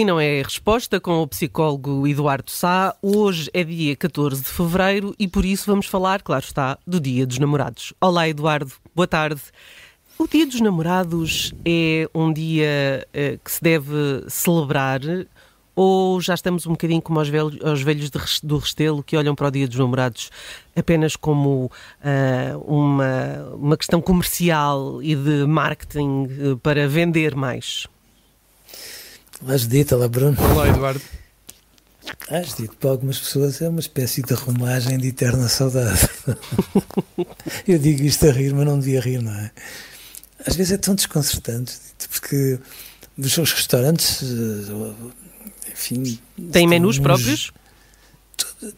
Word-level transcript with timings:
sim, 0.00 0.04
não 0.06 0.18
é 0.18 0.40
resposta 0.40 0.98
com 0.98 1.20
o 1.20 1.26
psicólogo 1.26 2.08
Eduardo 2.08 2.50
Sá. 2.50 2.96
Hoje 3.02 3.50
é 3.52 3.62
dia 3.62 3.94
14 3.94 4.42
de 4.42 4.48
fevereiro 4.48 5.14
e 5.18 5.28
por 5.28 5.44
isso 5.44 5.66
vamos 5.66 5.84
falar, 5.84 6.22
claro 6.22 6.42
está, 6.42 6.78
do 6.86 6.98
Dia 6.98 7.26
dos 7.26 7.38
Namorados. 7.38 7.92
Olá, 8.00 8.26
Eduardo, 8.26 8.72
boa 8.94 9.06
tarde. 9.06 9.42
O 10.18 10.26
Dia 10.26 10.46
dos 10.46 10.58
Namorados 10.62 11.52
é 11.66 12.08
um 12.14 12.32
dia 12.32 13.06
eh, 13.12 13.38
que 13.44 13.52
se 13.52 13.62
deve 13.62 14.24
celebrar 14.26 15.02
ou 15.76 16.18
já 16.18 16.32
estamos 16.32 16.66
um 16.66 16.70
bocadinho 16.70 17.02
como 17.02 17.18
aos 17.18 17.28
velhos, 17.28 17.62
aos 17.62 17.82
velhos 17.82 18.10
do 18.42 18.56
Restelo 18.56 19.02
que 19.02 19.18
olham 19.18 19.34
para 19.34 19.48
o 19.48 19.50
Dia 19.50 19.68
dos 19.68 19.78
Namorados 19.78 20.30
apenas 20.74 21.14
como 21.14 21.66
uh, 21.66 22.58
uma, 22.66 23.54
uma 23.54 23.76
questão 23.76 24.00
comercial 24.00 25.02
e 25.02 25.14
de 25.14 25.44
marketing 25.44 26.26
uh, 26.52 26.56
para 26.56 26.88
vender 26.88 27.36
mais? 27.36 27.86
Has 29.46 29.66
dito, 29.66 29.96
lá 29.96 30.06
Bruno. 30.06 30.36
Olá, 30.38 30.68
Eduardo. 30.68 31.00
Has 32.28 32.54
dito 32.54 32.76
para 32.76 32.90
algumas 32.90 33.18
pessoas 33.18 33.60
é 33.62 33.68
uma 33.68 33.80
espécie 33.80 34.22
de 34.22 34.34
arrumagem 34.34 34.98
de 34.98 35.08
eterna 35.08 35.48
saudade. 35.48 36.08
Eu 37.66 37.78
digo 37.78 38.02
isto 38.02 38.26
a 38.26 38.32
rir, 38.32 38.52
mas 38.52 38.66
não 38.66 38.78
devia 38.78 39.00
rir, 39.00 39.22
não 39.22 39.32
é? 39.32 39.50
Às 40.46 40.56
vezes 40.56 40.72
é 40.72 40.76
tão 40.76 40.94
desconcertante, 40.94 41.72
porque 42.10 42.58
os 43.16 43.32
seus 43.32 43.52
restaurantes, 43.52 44.22
enfim. 45.72 46.18
Têm 46.52 46.66
menus 46.66 46.96
uns, 46.96 47.02
próprios? 47.02 47.52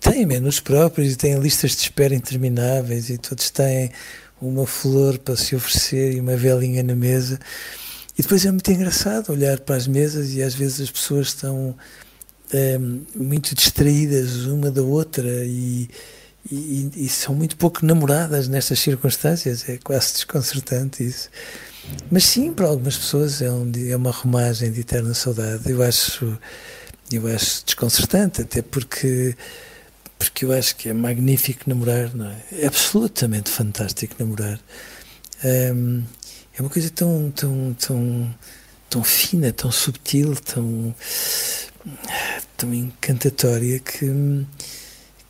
Têm 0.00 0.24
menus 0.24 0.60
próprios 0.60 1.12
e 1.12 1.16
têm 1.16 1.38
listas 1.38 1.72
de 1.72 1.82
espera 1.82 2.14
intermináveis 2.14 3.10
e 3.10 3.18
todos 3.18 3.50
têm 3.50 3.90
uma 4.40 4.66
flor 4.66 5.18
para 5.18 5.36
se 5.36 5.56
oferecer 5.56 6.12
e 6.12 6.20
uma 6.20 6.36
velinha 6.36 6.82
na 6.82 6.94
mesa. 6.94 7.38
E 8.18 8.22
depois 8.22 8.44
é 8.44 8.50
muito 8.50 8.70
engraçado 8.70 9.30
olhar 9.32 9.60
para 9.60 9.76
as 9.76 9.86
mesas 9.86 10.34
e 10.34 10.42
às 10.42 10.54
vezes 10.54 10.82
as 10.82 10.90
pessoas 10.90 11.28
estão 11.28 11.74
é, 12.52 12.78
muito 12.78 13.54
distraídas 13.54 14.44
uma 14.46 14.70
da 14.70 14.82
outra 14.82 15.28
e, 15.44 15.88
e, 16.50 16.90
e, 16.94 17.08
são 17.08 17.34
muito 17.34 17.56
pouco 17.56 17.84
namoradas 17.84 18.48
nestas 18.48 18.78
circunstâncias. 18.80 19.68
É 19.68 19.78
quase 19.78 20.12
desconcertante 20.14 21.02
isso. 21.02 21.30
Mas 22.10 22.24
sim, 22.24 22.52
para 22.52 22.66
algumas 22.66 22.96
pessoas 22.96 23.40
é, 23.40 23.50
um, 23.50 23.72
é 23.88 23.96
uma 23.96 24.10
romagem 24.10 24.70
de 24.70 24.80
eterna 24.80 25.14
saudade. 25.14 25.70
Eu 25.70 25.82
acho, 25.82 26.38
eu 27.10 27.26
acho 27.26 27.64
desconcertante, 27.64 28.42
até 28.42 28.62
porque 28.62 29.34
porque 30.22 30.44
eu 30.44 30.52
acho 30.52 30.76
que 30.76 30.88
é 30.88 30.92
magnífico 30.92 31.68
namorar, 31.68 32.14
não 32.14 32.26
é? 32.26 32.36
É 32.52 32.66
absolutamente 32.68 33.50
fantástico 33.50 34.14
namorar. 34.20 34.60
Um, 35.44 36.04
é 36.56 36.60
uma 36.60 36.70
coisa 36.70 36.90
tão, 36.90 37.30
tão, 37.30 37.74
tão, 37.74 38.34
tão 38.90 39.04
fina, 39.04 39.52
tão 39.52 39.70
subtil, 39.72 40.36
tão, 40.36 40.94
tão 42.56 42.74
encantatória 42.74 43.78
que, 43.78 44.46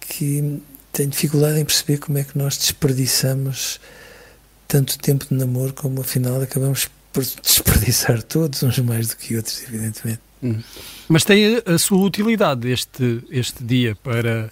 que 0.01 0.61
tenho 0.93 1.11
dificuldade 1.11 1.61
em 1.61 1.65
perceber 1.65 1.99
como 1.99 2.19
é 2.19 2.25
que 2.25 2.37
nós 2.37 2.59
desperdiçamos 2.59 3.81
tanto 4.67 4.99
tempo 4.99 5.27
de 5.29 5.35
namoro 5.35 5.73
como 5.75 6.01
afinal 6.01 6.41
acabamos 6.41 6.89
por 7.13 7.25
desperdiçar 7.43 8.23
todos, 8.23 8.63
uns 8.63 8.79
mais 8.79 9.09
do 9.09 9.17
que 9.17 9.37
outros, 9.37 9.63
evidentemente. 9.65 10.21
Hum. 10.43 10.61
Mas 11.09 11.25
tem 11.25 11.63
a 11.67 11.79
sua 11.79 11.99
utilidade 11.99 12.69
este, 12.71 13.23
este 13.31 13.63
dia 13.63 13.95
para 13.95 14.51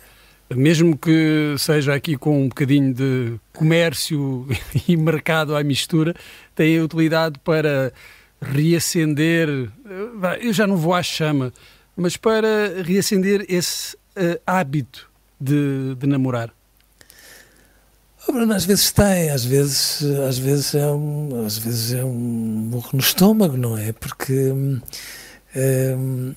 mesmo 0.54 0.96
que 0.96 1.54
seja 1.58 1.94
aqui 1.94 2.16
com 2.16 2.44
um 2.44 2.48
bocadinho 2.48 2.92
de 2.92 3.38
comércio 3.52 4.46
e 4.88 4.96
mercado 4.96 5.54
à 5.54 5.62
mistura, 5.62 6.14
tem 6.54 6.80
utilidade 6.80 7.38
para 7.44 7.92
reacender, 8.40 9.48
eh, 9.48 10.38
eu 10.40 10.52
já 10.52 10.66
não 10.66 10.76
vou 10.76 10.94
à 10.94 11.02
chama, 11.02 11.52
mas 11.96 12.16
para 12.16 12.82
reacender 12.82 13.44
esse 13.48 13.94
uh, 14.16 14.40
hábito 14.46 15.10
de, 15.38 15.94
de 15.96 16.06
namorar. 16.06 16.50
Oh, 18.26 18.32
Bruno, 18.32 18.54
às 18.54 18.64
vezes 18.64 18.90
tem, 18.90 19.30
às 19.30 19.44
vezes, 19.44 20.02
às 20.26 20.38
vezes 20.38 20.74
é 20.74 20.86
um, 20.86 21.44
às 21.44 21.58
vezes 21.58 21.92
é 21.92 22.04
um 22.04 22.68
burro 22.70 22.90
no 22.94 23.00
estômago, 23.00 23.56
não 23.56 23.76
é? 23.76 23.92
Porque 23.92 24.32
hum, 24.32 24.80
hum, 25.56 26.34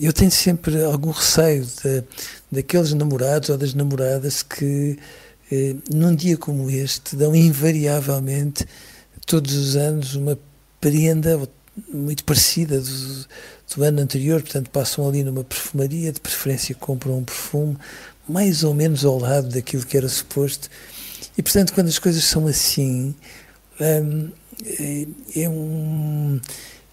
eu 0.00 0.12
tenho 0.12 0.30
sempre 0.30 0.82
algum 0.82 1.10
receio 1.10 1.64
de, 1.64 2.04
daqueles 2.50 2.92
namorados 2.92 3.50
ou 3.50 3.58
das 3.58 3.74
namoradas 3.74 4.42
que, 4.42 4.98
eh, 5.50 5.74
num 5.92 6.14
dia 6.14 6.36
como 6.36 6.70
este, 6.70 7.16
dão 7.16 7.34
invariavelmente, 7.34 8.66
todos 9.26 9.54
os 9.54 9.76
anos, 9.76 10.14
uma 10.14 10.38
prenda 10.80 11.40
muito 11.92 12.24
parecida 12.24 12.80
do, 12.80 13.26
do 13.74 13.84
ano 13.84 14.00
anterior, 14.00 14.40
portanto, 14.40 14.70
passam 14.70 15.08
ali 15.08 15.24
numa 15.24 15.44
perfumaria, 15.44 16.12
de 16.12 16.20
preferência 16.20 16.74
compram 16.74 17.18
um 17.18 17.24
perfume 17.24 17.76
mais 18.28 18.64
ou 18.64 18.72
menos 18.72 19.04
ao 19.04 19.18
lado 19.18 19.48
daquilo 19.48 19.84
que 19.84 19.96
era 19.96 20.08
suposto. 20.08 20.68
E, 21.36 21.42
portanto, 21.42 21.72
quando 21.74 21.88
as 21.88 21.98
coisas 21.98 22.24
são 22.24 22.46
assim, 22.46 23.14
é, 23.80 25.06
é 25.36 25.48
um 25.48 26.40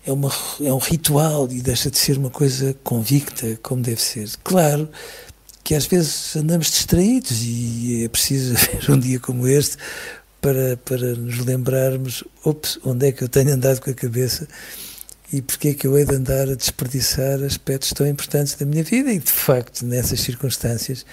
é, 0.05 0.11
uma, 0.11 0.31
é 0.61 0.73
um 0.73 0.77
ritual 0.77 1.47
e 1.51 1.61
deixa 1.61 1.89
de 1.91 1.97
ser 1.97 2.17
uma 2.17 2.29
coisa 2.29 2.75
convicta, 2.83 3.59
como 3.61 3.81
deve 3.81 4.01
ser. 4.01 4.29
Claro 4.43 4.89
que 5.63 5.75
às 5.75 5.85
vezes 5.85 6.35
andamos 6.35 6.71
distraídos 6.71 7.43
e 7.43 8.03
é 8.05 8.09
preciso 8.09 8.55
ver 8.57 8.91
um 8.91 8.99
dia 8.99 9.19
como 9.19 9.47
este 9.47 9.77
para, 10.41 10.75
para 10.77 11.15
nos 11.15 11.37
lembrarmos, 11.39 12.23
ops, 12.43 12.79
onde 12.83 13.07
é 13.07 13.11
que 13.11 13.23
eu 13.23 13.29
tenho 13.29 13.53
andado 13.53 13.79
com 13.79 13.91
a 13.91 13.93
cabeça 13.93 14.47
e 15.31 15.41
porque 15.41 15.69
é 15.69 15.73
que 15.73 15.87
eu 15.87 15.97
hei 15.97 16.03
de 16.03 16.15
andar 16.15 16.49
a 16.49 16.55
desperdiçar 16.55 17.41
aspectos 17.43 17.93
tão 17.93 18.05
importantes 18.05 18.55
da 18.55 18.65
minha 18.65 18.83
vida 18.83 19.13
e 19.13 19.19
de 19.19 19.31
facto 19.31 19.85
nessas 19.85 20.19
circunstâncias 20.19 21.05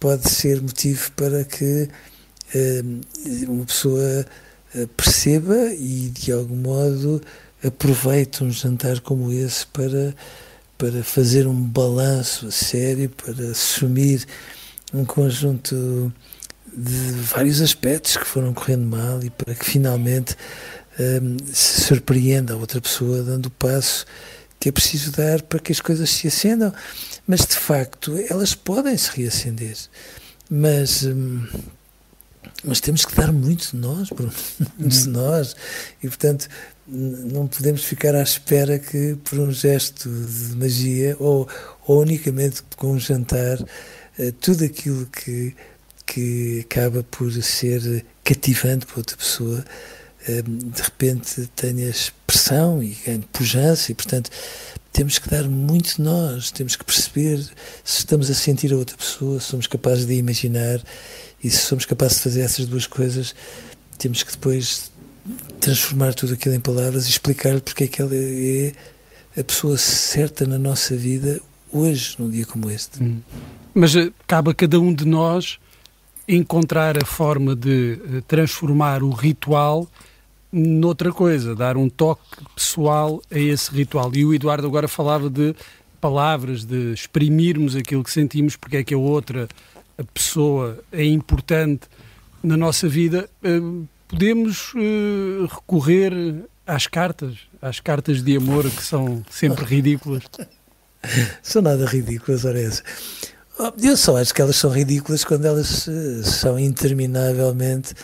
pode 0.00 0.30
ser 0.30 0.62
motivo 0.62 1.10
para 1.12 1.44
que 1.44 1.88
uh, 2.54 3.00
uma 3.50 3.64
pessoa 3.66 4.24
uh, 4.74 4.86
perceba 4.88 5.72
e 5.74 6.10
de 6.10 6.32
algum 6.32 6.56
modo 6.56 7.20
aproveite 7.64 8.44
um 8.44 8.50
jantar 8.50 9.00
como 9.00 9.32
esse 9.32 9.66
para, 9.66 10.14
para 10.76 11.02
fazer 11.02 11.46
um 11.46 11.54
balanço 11.54 12.46
a 12.46 12.50
sério, 12.50 13.10
para 13.10 13.50
assumir 13.50 14.26
um 14.92 15.04
conjunto 15.04 16.12
de 16.76 17.12
vários 17.22 17.60
aspectos 17.60 18.16
que 18.16 18.26
foram 18.26 18.52
correndo 18.52 18.86
mal 18.86 19.22
e 19.22 19.30
para 19.30 19.54
que 19.54 19.64
finalmente 19.64 20.36
um, 20.98 21.36
se 21.52 21.82
surpreenda 21.82 22.54
a 22.54 22.56
outra 22.56 22.80
pessoa 22.80 23.22
dando 23.22 23.46
o 23.46 23.50
passo 23.50 24.04
que 24.58 24.68
é 24.68 24.72
preciso 24.72 25.12
dar 25.12 25.42
para 25.42 25.58
que 25.58 25.72
as 25.72 25.80
coisas 25.80 26.08
se 26.10 26.28
acendam. 26.28 26.72
Mas 27.26 27.40
de 27.40 27.56
facto 27.56 28.16
elas 28.28 28.54
podem 28.54 28.96
se 28.96 29.10
reacender. 29.16 29.76
Mas. 30.50 31.04
Hum, 31.04 31.46
mas 32.64 32.80
temos 32.80 33.04
que 33.04 33.14
dar 33.14 33.32
muito 33.32 33.70
de 33.70 33.76
nós, 33.76 34.08
Bruno, 34.10 34.32
muito 34.78 34.96
de 34.96 35.08
nós. 35.08 35.54
E, 36.02 36.08
portanto, 36.08 36.48
não 36.86 37.46
podemos 37.46 37.84
ficar 37.84 38.14
à 38.14 38.22
espera 38.22 38.78
que, 38.78 39.16
por 39.24 39.38
um 39.38 39.52
gesto 39.52 40.08
de 40.08 40.56
magia 40.56 41.16
ou, 41.18 41.48
ou 41.86 42.02
unicamente 42.02 42.62
com 42.76 42.92
um 42.92 42.98
jantar, 42.98 43.58
eh, 44.18 44.32
tudo 44.40 44.64
aquilo 44.64 45.06
que, 45.06 45.54
que 46.06 46.60
acaba 46.60 47.02
por 47.02 47.30
ser 47.42 48.04
cativante 48.22 48.86
para 48.86 48.98
outra 48.98 49.16
pessoa, 49.16 49.64
eh, 50.28 50.42
de 50.42 50.82
repente 50.82 51.48
tenha 51.56 51.88
expressão 51.88 52.82
e 52.82 52.96
ganhe 53.04 53.24
pujança, 53.32 53.90
e, 53.90 53.94
portanto, 53.94 54.30
temos 54.96 55.18
que 55.18 55.28
dar 55.28 55.44
muito 55.44 55.96
de 55.96 56.00
nós, 56.00 56.50
temos 56.50 56.74
que 56.74 56.82
perceber 56.82 57.38
se 57.84 57.98
estamos 57.98 58.30
a 58.30 58.34
sentir 58.34 58.72
a 58.72 58.76
outra 58.76 58.96
pessoa, 58.96 59.38
se 59.38 59.48
somos 59.48 59.66
capazes 59.66 60.06
de 60.06 60.14
imaginar 60.14 60.80
e 61.44 61.50
se 61.50 61.58
somos 61.58 61.84
capazes 61.84 62.16
de 62.16 62.22
fazer 62.22 62.40
essas 62.40 62.64
duas 62.64 62.86
coisas, 62.86 63.34
temos 63.98 64.22
que 64.22 64.32
depois 64.32 64.90
transformar 65.60 66.14
tudo 66.14 66.32
aquilo 66.32 66.54
em 66.54 66.60
palavras 66.60 67.04
e 67.06 67.10
explicar-lhe 67.10 67.60
porque 67.60 67.84
é 67.84 67.86
que 67.88 68.00
ela 68.00 68.14
é 68.14 68.72
a 69.38 69.44
pessoa 69.44 69.76
certa 69.76 70.46
na 70.46 70.58
nossa 70.58 70.96
vida 70.96 71.42
hoje, 71.70 72.16
num 72.18 72.30
dia 72.30 72.46
como 72.46 72.70
este. 72.70 73.02
Hum. 73.02 73.20
Mas 73.74 73.94
eh, 73.94 74.10
cabe 74.26 74.52
a 74.52 74.54
cada 74.54 74.80
um 74.80 74.94
de 74.94 75.04
nós 75.04 75.58
encontrar 76.26 76.96
a 76.96 77.04
forma 77.04 77.54
de 77.54 78.00
eh, 78.02 78.22
transformar 78.26 79.02
o 79.02 79.10
ritual 79.10 79.86
noutra 80.52 81.12
coisa, 81.12 81.54
dar 81.54 81.76
um 81.76 81.88
toque 81.88 82.22
pessoal 82.54 83.20
a 83.30 83.38
esse 83.38 83.70
ritual. 83.70 84.10
E 84.14 84.24
o 84.24 84.34
Eduardo 84.34 84.66
agora 84.66 84.88
falava 84.88 85.28
de 85.28 85.54
palavras, 86.00 86.64
de 86.64 86.92
exprimirmos 86.92 87.74
aquilo 87.74 88.04
que 88.04 88.10
sentimos, 88.10 88.56
porque 88.56 88.78
é 88.78 88.84
que 88.84 88.94
a 88.94 88.98
outra 88.98 89.48
a 89.98 90.04
pessoa 90.04 90.78
é 90.92 91.04
importante 91.04 91.88
na 92.42 92.56
nossa 92.56 92.88
vida. 92.88 93.28
Eh, 93.42 93.60
podemos 94.08 94.72
uh, 94.74 95.46
recorrer 95.46 96.12
às 96.66 96.86
cartas, 96.86 97.36
às 97.60 97.80
cartas 97.80 98.22
de 98.22 98.36
amor 98.36 98.70
que 98.70 98.82
são 98.82 99.24
sempre 99.30 99.64
ridículas. 99.66 100.24
são 101.42 101.62
nada 101.62 101.86
ridículas, 101.86 102.44
ora 102.44 102.60
essa. 102.60 102.82
Eu 103.82 103.96
só 103.96 104.18
acho 104.18 104.34
que 104.34 104.42
elas 104.42 104.56
são 104.56 104.70
ridículas 104.70 105.24
quando 105.24 105.46
elas 105.46 105.86
uh, 105.86 106.24
são 106.24 106.58
interminavelmente 106.58 107.94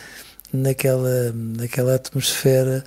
naquela, 0.53 1.33
naquela 1.33 1.95
atmosfera 1.95 2.83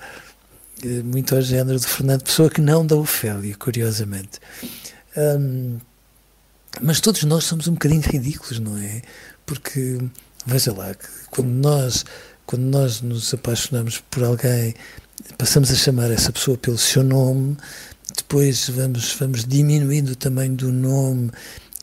uh, 0.84 1.04
muito 1.04 1.34
ao 1.34 1.42
género 1.42 1.78
de 1.78 1.86
Fernando 1.86 2.22
Pessoa, 2.22 2.48
que 2.48 2.60
não 2.60 2.86
da 2.86 2.96
Ofélia, 2.96 3.54
curiosamente. 3.56 4.40
Um, 5.16 5.78
mas 6.80 7.00
todos 7.00 7.22
nós 7.24 7.44
somos 7.44 7.68
um 7.68 7.72
bocadinho 7.72 8.02
ridículos, 8.02 8.58
não 8.60 8.78
é? 8.78 9.02
Porque, 9.44 9.98
veja 10.46 10.72
lá, 10.72 10.94
quando 11.30 11.48
nós 11.48 12.04
quando 12.46 12.62
nós 12.62 13.00
nos 13.02 13.34
apaixonamos 13.34 13.98
por 14.08 14.22
alguém, 14.22 14.72
passamos 15.36 15.70
a 15.70 15.74
chamar 15.74 16.12
essa 16.12 16.32
pessoa 16.32 16.56
pelo 16.56 16.78
seu 16.78 17.02
nome, 17.02 17.56
depois 18.16 18.68
vamos, 18.68 19.12
vamos 19.14 19.44
diminuindo 19.44 20.12
o 20.12 20.16
tamanho 20.16 20.54
do 20.54 20.72
nome 20.72 21.30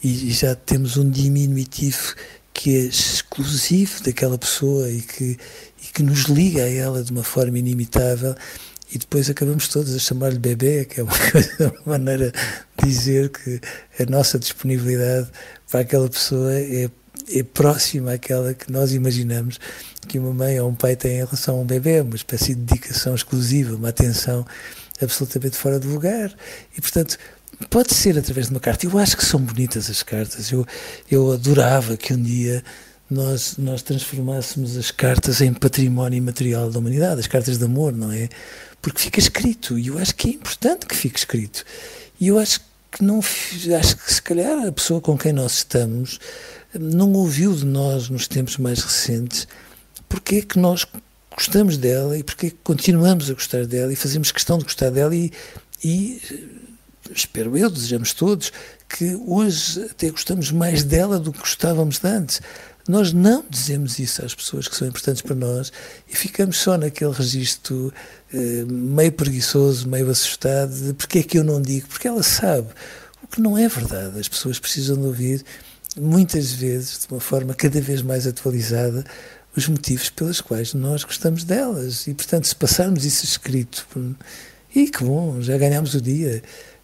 e, 0.01 0.30
e 0.30 0.31
já 0.31 0.56
temos 0.56 0.95
um 0.95 1.09
diminutivo 1.09 2.15
que 2.53 2.75
é 2.75 2.79
exclusivo 2.81 4.03
daquela 4.03 4.38
pessoa 4.38 4.89
e 4.89 5.01
que, 5.01 5.38
e 5.81 5.88
que 5.94 6.03
nos 6.03 6.25
liga 6.25 6.63
a 6.63 6.69
ela 6.69 7.03
de 7.03 7.11
uma 7.11 7.23
forma 7.23 7.57
inimitável 7.57 8.35
e 8.94 8.97
depois 8.97 9.27
acabamos 9.27 9.67
todos 9.67 9.95
a 9.95 10.00
chamar-lhe 10.00 10.38
bebê, 10.38 10.85
que 10.85 11.00
é 11.00 11.03
uma, 11.03 11.17
coisa, 11.31 11.73
uma 11.83 11.97
maneira 11.97 12.31
de 12.77 12.88
dizer 12.88 13.29
que 13.29 13.59
a 14.00 14.05
nossa 14.05 14.38
disponibilidade 14.38 15.29
para 15.69 15.79
aquela 15.79 16.07
pessoa 16.07 16.53
é, 16.53 16.89
é 17.31 17.44
próxima 17.44 18.13
àquela 18.13 18.53
que 18.53 18.71
nós 18.71 18.94
imaginamos 18.94 19.59
que 20.07 20.19
uma 20.19 20.33
mãe 20.33 20.59
ou 20.59 20.69
um 20.69 20.75
pai 20.75 20.95
têm 20.95 21.13
em 21.13 21.25
relação 21.25 21.57
a 21.57 21.61
um 21.61 21.65
bebê, 21.65 22.01
uma 22.01 22.15
espécie 22.15 22.53
de 22.53 22.61
dedicação 22.61 23.15
exclusiva, 23.15 23.75
uma 23.75 23.89
atenção 23.89 24.45
absolutamente 25.01 25.57
fora 25.57 25.79
de 25.79 25.88
lugar. 25.88 26.31
E, 26.77 26.81
portanto, 26.81 27.17
pode 27.69 27.94
ser 27.94 28.17
através 28.17 28.47
de 28.47 28.53
uma 28.53 28.59
carta. 28.59 28.85
Eu 28.85 28.97
acho 28.97 29.17
que 29.17 29.25
são 29.25 29.39
bonitas 29.39 29.89
as 29.89 30.03
cartas. 30.03 30.51
Eu, 30.51 30.65
eu 31.09 31.31
adorava 31.31 31.97
que 31.97 32.13
um 32.13 32.21
dia 32.21 32.63
nós, 33.09 33.57
nós 33.57 33.81
transformássemos 33.81 34.77
as 34.77 34.91
cartas 34.91 35.41
em 35.41 35.53
património 35.53 36.21
material 36.21 36.69
da 36.69 36.79
humanidade, 36.79 37.19
as 37.19 37.27
cartas 37.27 37.57
de 37.57 37.65
amor, 37.65 37.94
não 37.94 38.11
é? 38.11 38.29
Porque 38.81 39.01
fica 39.01 39.19
escrito. 39.19 39.77
E 39.77 39.88
eu 39.88 39.97
acho 39.97 40.15
que 40.15 40.29
é 40.29 40.31
importante 40.33 40.85
que 40.85 40.95
fique 40.95 41.17
escrito. 41.17 41.63
E 42.19 42.27
eu 42.27 42.39
acho 42.39 42.59
que 42.91 43.03
não. 43.03 43.19
Acho 43.19 43.97
que 43.97 44.13
se 44.13 44.21
calhar 44.21 44.67
a 44.67 44.71
pessoa 44.71 45.01
com 45.01 45.17
quem 45.17 45.33
nós 45.33 45.53
estamos 45.53 46.19
não 46.73 47.13
ouviu 47.13 47.53
de 47.53 47.65
nós 47.65 48.09
nos 48.09 48.27
tempos 48.27 48.57
mais 48.57 48.79
recentes 48.79 49.47
porque 50.13 50.35
é 50.35 50.41
que 50.44 50.59
nós 50.59 50.85
gostamos 51.35 51.75
dela 51.75 52.15
e 52.15 52.21
porque 52.21 52.45
é 52.45 52.49
que 52.51 52.57
continuamos 52.63 53.31
a 53.31 53.33
gostar 53.33 53.65
dela 53.65 53.91
e 53.91 53.95
fazemos 53.95 54.31
questão 54.31 54.59
de 54.59 54.63
gostar 54.63 54.91
dela 54.91 55.15
e, 55.15 55.31
e 55.83 56.21
espero 57.15 57.57
eu, 57.57 57.69
desejamos 57.69 58.13
todos, 58.13 58.51
que 58.89 59.15
hoje 59.25 59.83
até 59.89 60.10
gostamos 60.10 60.51
mais 60.51 60.83
dela 60.83 61.19
do 61.19 61.31
que 61.31 61.39
gostávamos 61.39 62.00
de 62.00 62.07
antes. 62.07 62.42
Nós 62.88 63.13
não 63.13 63.45
dizemos 63.50 63.98
isso 63.98 64.25
às 64.25 64.36
pessoas 64.36 64.68
que 64.68 64.75
são 64.75 64.88
importantes 64.88 65.21
para 65.21 65.36
nós 65.36 65.71
e 66.07 66.15
ficamos 66.15 66.57
só 66.57 66.77
naquele 66.77 67.13
registro 67.13 67.94
eh, 68.33 68.65
meio 68.68 69.12
preguiçoso, 69.13 69.88
meio 69.88 70.10
assustado 70.10 70.74
de 70.74 70.94
porque 70.94 71.19
é 71.19 71.24
que 71.24 71.39
eu 71.39 71.45
não 71.45 71.62
digo, 71.62 71.88
porque 71.88 72.07
ela 72.07 72.21
sabe. 72.21 72.68
O 73.24 73.27
que 73.27 73.39
não 73.39 73.57
é 73.57 73.69
verdade. 73.69 74.19
As 74.19 74.27
pessoas 74.27 74.59
precisam 74.59 74.98
de 74.98 75.06
ouvir, 75.06 75.45
muitas 75.95 76.51
vezes, 76.51 77.00
de 77.00 77.13
uma 77.13 77.21
forma 77.21 77.54
cada 77.54 77.80
vez 77.80 78.01
mais 78.01 78.27
atualizada, 78.27 79.06
os 79.56 79.68
motivos 79.68 80.09
pelos 80.09 80.42
quais 80.42 80.74
nós 80.74 81.06
gostamos 81.06 81.45
delas. 81.45 82.06
E, 82.06 82.13
portanto, 82.13 82.48
se 82.48 82.56
passarmos 82.56 83.06
isso 83.06 83.24
escrito, 83.24 83.88
e 84.75 84.89
que 84.89 85.04
bom, 85.04 85.39
já 85.42 85.57
ganhámos 85.57 85.94
o 85.94 86.01
dia. 86.01 86.44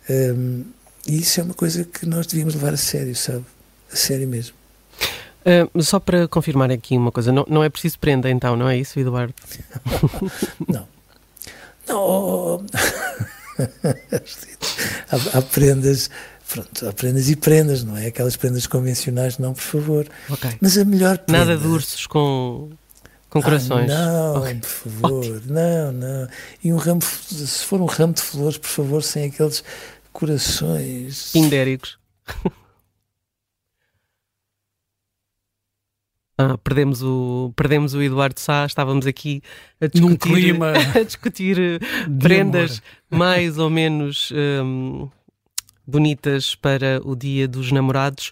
Um, 0.09 0.65
e 1.07 1.19
isso 1.19 1.39
é 1.39 1.43
uma 1.43 1.53
coisa 1.53 1.83
que 1.83 2.05
nós 2.05 2.27
devíamos 2.27 2.55
levar 2.55 2.73
a 2.73 2.77
sério, 2.77 3.15
sabe? 3.15 3.45
A 3.91 3.95
sério 3.95 4.27
mesmo. 4.27 4.55
Uh, 5.45 5.81
só 5.81 5.99
para 5.99 6.27
confirmar 6.27 6.71
aqui 6.71 6.97
uma 6.97 7.11
coisa, 7.11 7.31
não, 7.31 7.45
não 7.47 7.63
é 7.63 7.69
preciso 7.69 7.97
prenda 7.97 8.29
então, 8.29 8.55
não 8.55 8.67
é 8.67 8.77
isso, 8.77 8.99
Eduardo? 8.99 9.33
não. 10.67 10.87
Não. 11.87 12.65
há, 15.11 15.37
há 15.37 15.41
prendas 15.41 16.09
pronto, 16.49 16.87
há 16.87 16.93
prendas 16.93 17.29
e 17.29 17.35
prendas, 17.35 17.83
não 17.83 17.95
é? 17.95 18.07
Aquelas 18.07 18.35
prendas 18.35 18.65
convencionais, 18.67 19.37
não, 19.37 19.53
por 19.53 19.61
favor. 19.61 20.07
Okay. 20.29 20.51
Mas 20.59 20.77
a 20.77 20.83
melhor 20.83 21.17
prenda... 21.19 21.45
Nada 21.45 21.57
de 21.57 21.67
ursos 21.67 22.07
com, 22.07 22.69
com 23.29 23.41
corações. 23.41 23.89
Ah, 23.91 24.05
não, 24.05 24.41
okay. 24.41 24.55
por 24.55 24.69
favor, 24.69 25.19
Ótimo. 25.19 25.41
não, 25.45 25.91
não. 25.91 26.27
E 26.63 26.73
um 26.73 26.77
ramo, 26.77 27.01
se 27.01 27.63
for 27.63 27.79
um 27.79 27.85
ramo 27.85 28.13
de 28.13 28.21
flores, 28.21 28.57
por 28.57 28.69
favor, 28.69 29.03
sem 29.03 29.25
aqueles 29.25 29.63
corações... 30.19 31.33
Indéricos. 31.33 31.97
Ah, 36.41 36.57
perdemos, 36.57 37.03
o, 37.03 37.51
perdemos 37.53 37.93
o 37.93 38.01
Eduardo 38.01 38.39
Sá, 38.39 38.65
estávamos 38.65 39.05
aqui 39.05 39.41
a 39.81 39.87
discutir, 39.87 40.09
Num 40.09 40.15
clima 40.15 40.71
a 40.95 41.03
discutir 41.03 41.81
prendas 42.17 42.81
mais 43.09 43.57
ou 43.57 43.69
menos 43.69 44.31
um, 44.63 45.09
bonitas 45.85 46.55
para 46.55 47.01
o 47.03 47.13
Dia 47.13 47.45
dos 47.45 47.73
Namorados, 47.73 48.31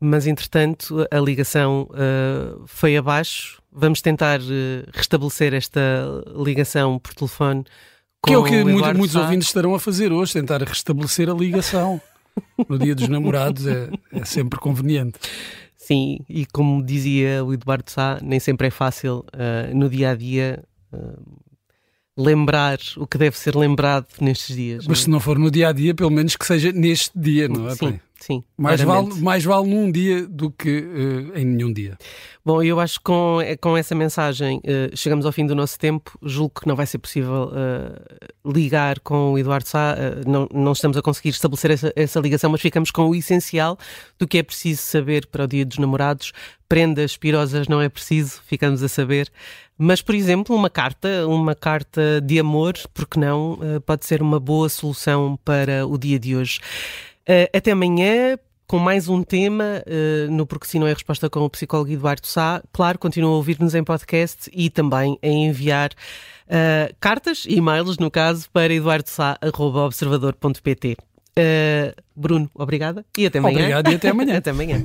mas 0.00 0.26
entretanto 0.26 1.06
a 1.12 1.20
ligação 1.20 1.88
uh, 1.92 2.66
foi 2.66 2.96
abaixo. 2.96 3.62
Vamos 3.70 4.02
tentar 4.02 4.40
uh, 4.40 4.90
restabelecer 4.92 5.54
esta 5.54 5.80
ligação 6.44 6.98
por 6.98 7.14
telefone. 7.14 7.64
Que 8.26 8.32
é 8.32 8.38
o 8.38 8.44
que 8.44 8.64
muito, 8.64 8.94
muitos 8.96 9.16
ouvintes 9.16 9.48
estarão 9.48 9.74
a 9.74 9.80
fazer 9.80 10.12
hoje, 10.12 10.32
tentar 10.32 10.62
restabelecer 10.62 11.28
a 11.30 11.34
ligação. 11.34 12.00
no 12.68 12.78
Dia 12.78 12.94
dos 12.94 13.08
Namorados 13.08 13.66
é, 13.66 13.90
é 14.12 14.24
sempre 14.24 14.58
conveniente. 14.58 15.18
Sim, 15.76 16.18
e 16.28 16.44
como 16.44 16.84
dizia 16.84 17.44
o 17.44 17.52
Eduardo 17.52 17.90
Sá, 17.90 18.18
nem 18.22 18.38
sempre 18.38 18.66
é 18.66 18.70
fácil 18.70 19.24
uh, 19.32 19.74
no 19.74 19.88
dia 19.88 20.10
a 20.10 20.14
dia 20.14 20.62
uh, 20.92 21.22
lembrar 22.16 22.78
o 22.96 23.06
que 23.06 23.16
deve 23.16 23.38
ser 23.38 23.56
lembrado 23.56 24.06
nestes 24.20 24.54
dias. 24.54 24.86
Mas 24.86 24.86
não? 24.86 24.92
É? 24.92 24.96
se 24.96 25.10
não 25.10 25.20
for 25.20 25.38
no 25.38 25.50
dia 25.50 25.68
a 25.68 25.72
dia, 25.72 25.94
pelo 25.94 26.10
menos 26.10 26.36
que 26.36 26.44
seja 26.44 26.72
neste 26.72 27.18
dia, 27.18 27.48
não 27.48 27.68
é? 27.68 27.74
Sim, 27.74 28.00
sim. 28.18 28.44
Mais 28.56 28.80
vale, 28.80 29.14
mais 29.20 29.44
vale 29.44 29.68
num 29.68 29.90
dia 29.90 30.26
do 30.26 30.50
que 30.50 30.80
uh, 30.80 31.38
em 31.38 31.44
nenhum 31.44 31.72
dia. 31.72 31.96
Bom, 32.44 32.62
eu 32.62 32.80
acho 32.80 32.98
que 32.98 33.04
com, 33.04 33.38
com 33.60 33.76
essa 33.76 33.94
mensagem 33.94 34.58
uh, 34.58 34.96
chegamos 34.96 35.24
ao 35.24 35.32
fim 35.32 35.46
do 35.46 35.54
nosso 35.54 35.78
tempo. 35.78 36.18
Julgo 36.22 36.60
que 36.60 36.68
não 36.68 36.74
vai 36.74 36.86
ser 36.86 36.98
possível 36.98 37.50
uh, 37.52 38.50
ligar 38.50 39.00
com 39.00 39.32
o 39.32 39.38
Eduardo 39.38 39.68
Sá, 39.68 39.94
não, 40.26 40.48
não 40.52 40.72
estamos 40.72 40.96
a 40.96 41.02
conseguir 41.02 41.30
estabelecer 41.30 41.70
essa, 41.70 41.92
essa 41.94 42.20
ligação, 42.20 42.50
mas 42.50 42.60
ficamos 42.60 42.90
com 42.90 43.08
o 43.08 43.14
essencial 43.14 43.78
do 44.18 44.26
que 44.26 44.38
é 44.38 44.42
preciso 44.42 44.82
saber 44.82 45.26
para 45.26 45.44
o 45.44 45.46
Dia 45.46 45.64
dos 45.64 45.78
Namorados. 45.78 46.32
Prendas 46.68 47.16
pirosas 47.16 47.68
não 47.68 47.80
é 47.80 47.88
preciso, 47.88 48.40
ficamos 48.46 48.82
a 48.82 48.88
saber. 48.88 49.30
Mas, 49.78 50.02
por 50.02 50.14
exemplo, 50.14 50.56
uma 50.56 50.68
carta, 50.68 51.26
uma 51.26 51.54
carta 51.54 52.20
de 52.20 52.38
amor, 52.38 52.74
porque 52.92 53.18
não, 53.18 53.58
pode 53.86 54.04
ser 54.04 54.20
uma 54.20 54.40
boa 54.40 54.68
solução 54.68 55.38
para 55.44 55.86
o 55.86 55.96
dia 55.96 56.18
de 56.18 56.34
hoje. 56.34 56.60
Até 57.52 57.72
amanhã 57.72 58.38
com 58.68 58.78
mais 58.78 59.08
um 59.08 59.22
tema 59.22 59.82
uh, 59.86 60.30
no 60.30 60.46
Porque 60.46 60.66
Se 60.66 60.78
Não 60.78 60.86
é 60.86 60.92
Resposta 60.92 61.30
com 61.30 61.40
o 61.40 61.50
psicólogo 61.50 61.90
Eduardo 61.90 62.26
Sá. 62.26 62.62
Claro, 62.70 62.98
continua 62.98 63.30
a 63.30 63.34
ouvir-nos 63.34 63.74
em 63.74 63.82
podcast 63.82 64.50
e 64.52 64.68
também 64.68 65.18
a 65.22 65.26
enviar 65.26 65.88
uh, 65.90 66.94
cartas, 67.00 67.46
e-mails, 67.48 67.96
no 67.96 68.10
caso, 68.10 68.50
para 68.52 68.74
eduardosá.observador.pt. 68.74 70.98
Uh, 71.38 71.94
Bruno, 72.14 72.50
obrigada 72.54 73.06
e 73.16 73.24
até 73.26 73.38
amanhã. 73.38 73.58
Obrigado 73.58 73.90
e 73.90 73.94
até 73.94 74.10
amanhã. 74.10 74.36
até 74.40 74.50
amanhã. 74.50 74.84